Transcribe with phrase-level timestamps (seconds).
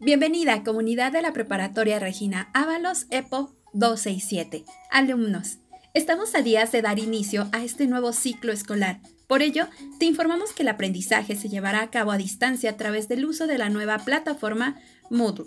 [0.00, 4.64] Bienvenida, comunidad de la preparatoria Regina Ábalos, EPO 267.
[4.92, 5.58] Alumnos,
[5.92, 9.00] estamos a días de dar inicio a este nuevo ciclo escolar.
[9.26, 9.66] Por ello,
[9.98, 13.48] te informamos que el aprendizaje se llevará a cabo a distancia a través del uso
[13.48, 14.78] de la nueva plataforma
[15.10, 15.46] Moodle.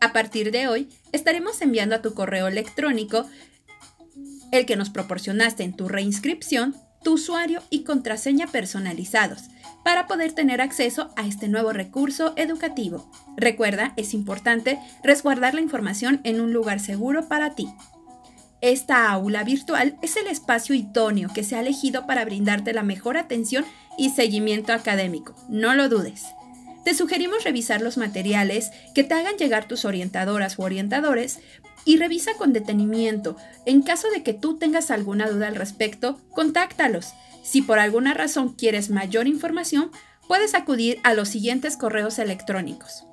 [0.00, 3.28] A partir de hoy, estaremos enviando a tu correo electrónico
[4.52, 9.48] el que nos proporcionaste en tu reinscripción tu usuario y contraseña personalizados
[9.88, 13.10] para poder tener acceso a este nuevo recurso educativo.
[13.38, 17.70] Recuerda, es importante resguardar la información en un lugar seguro para ti.
[18.60, 23.16] Esta aula virtual es el espacio idóneo que se ha elegido para brindarte la mejor
[23.16, 23.64] atención
[23.96, 26.26] y seguimiento académico, no lo dudes.
[26.84, 31.40] Te sugerimos revisar los materiales que te hagan llegar tus orientadoras u orientadores
[31.88, 33.34] y revisa con detenimiento.
[33.64, 37.14] En caso de que tú tengas alguna duda al respecto, contáctalos.
[37.42, 39.90] Si por alguna razón quieres mayor información,
[40.28, 43.06] puedes acudir a los siguientes correos electrónicos.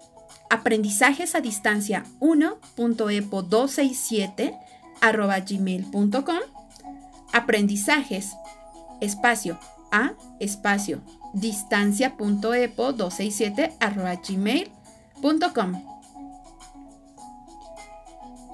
[0.50, 4.60] Aprendizajes a distancia 1.epo267
[5.02, 6.40] gmail.com
[7.32, 8.32] aprendizajes
[9.00, 9.58] espacio
[9.92, 11.02] a espacio
[11.34, 15.95] distancia.epo267 gmail.com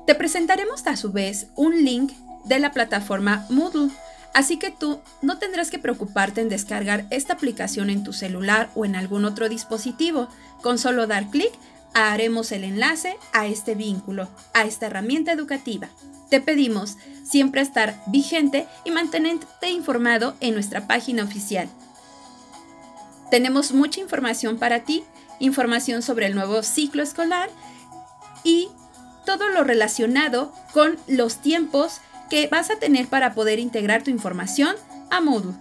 [0.06, 2.14] te presentaremos a su vez un link
[2.44, 3.92] de la plataforma Moodle,
[4.34, 8.86] así que tú no tendrás que preocuparte en descargar esta aplicación en tu celular o
[8.86, 10.28] en algún otro dispositivo.
[10.62, 11.52] Con solo dar clic
[11.94, 15.90] haremos el enlace a este vínculo, a esta herramienta educativa.
[16.30, 21.70] Te pedimos siempre estar vigente y mantenerte informado en nuestra página oficial.
[23.30, 25.04] Tenemos mucha información para ti,
[25.40, 27.50] información sobre el nuevo ciclo escolar
[28.44, 28.70] y
[29.38, 34.76] todo lo relacionado con los tiempos que vas a tener para poder integrar tu información
[35.10, 35.54] a Moodle.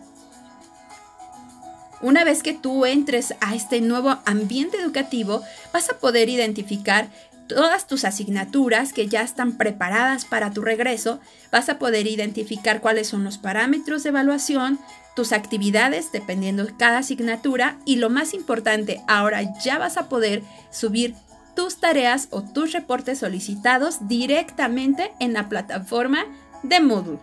[2.02, 7.10] Una vez que tú entres a este nuevo ambiente educativo, vas a poder identificar
[7.46, 11.20] todas tus asignaturas que ya están preparadas para tu regreso,
[11.52, 14.80] vas a poder identificar cuáles son los parámetros de evaluación,
[15.14, 20.42] tus actividades dependiendo de cada asignatura y lo más importante, ahora ya vas a poder
[20.72, 21.14] subir
[21.60, 26.24] tus tareas o tus reportes solicitados directamente en la plataforma
[26.62, 27.18] de Moodle.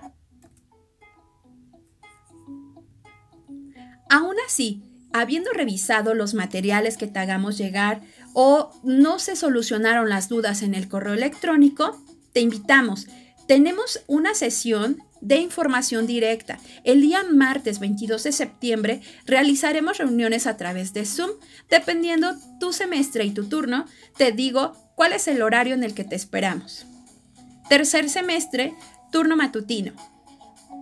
[4.11, 8.01] Aún así, habiendo revisado los materiales que te hagamos llegar
[8.33, 11.99] o no se solucionaron las dudas en el correo electrónico,
[12.31, 13.07] te invitamos.
[13.47, 16.59] Tenemos una sesión de información directa.
[16.83, 21.31] El día martes 22 de septiembre realizaremos reuniones a través de Zoom.
[21.69, 23.85] Dependiendo tu semestre y tu turno,
[24.17, 26.85] te digo cuál es el horario en el que te esperamos.
[27.69, 28.73] Tercer semestre,
[29.11, 29.93] turno matutino,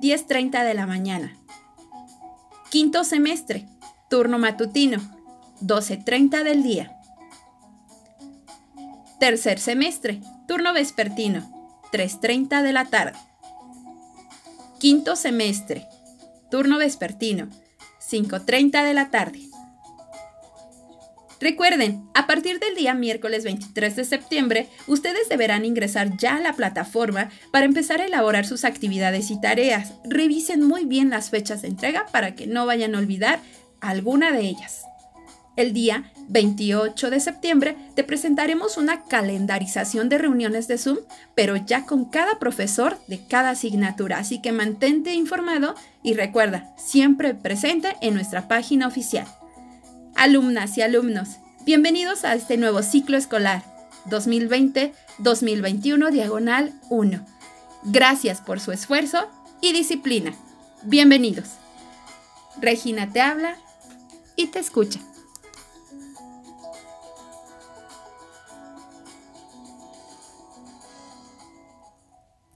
[0.02, 1.36] 10.30 de la mañana.
[2.70, 3.66] Quinto semestre,
[4.10, 5.00] turno matutino,
[5.62, 6.92] 12.30 del día.
[9.20, 13.18] Tercer semestre, turno vespertino, 3.30 de la tarde.
[14.86, 15.88] Quinto semestre.
[16.52, 17.50] Turno vespertino.
[18.08, 19.40] 5.30 de la tarde.
[21.42, 26.54] Recuerden, a partir del día miércoles 23 de septiembre, ustedes deberán ingresar ya a la
[26.54, 29.94] plataforma para empezar a elaborar sus actividades y tareas.
[30.04, 33.40] Revisen muy bien las fechas de entrega para que no vayan a olvidar
[33.82, 34.84] alguna de ellas.
[35.56, 40.98] El día 28 de septiembre te presentaremos una calendarización de reuniones de Zoom,
[41.34, 47.34] pero ya con cada profesor de cada asignatura, así que mantente informado y recuerda, siempre
[47.34, 49.28] presente en nuestra página oficial.
[50.16, 53.64] Alumnas y alumnos, bienvenidos a este nuevo ciclo escolar
[54.10, 57.26] 2020-2021 diagonal 1.
[57.86, 59.30] Gracias por su esfuerzo
[59.62, 60.34] y disciplina.
[60.84, 61.52] Bienvenidos.
[62.60, 63.56] Regina te habla
[64.36, 65.00] y te escucha.